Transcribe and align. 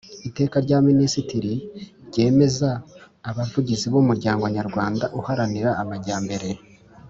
Iteka 0.27 0.55
rya 0.65 0.77
Minisitiri 0.89 1.53
ryemeza 2.07 2.69
Abavugizi 3.29 3.85
b 3.93 3.95
Umuryango 4.01 4.43
Nyarwanda 4.55 5.05
Uharanira 5.19 5.71
Amajyambere 5.83 6.49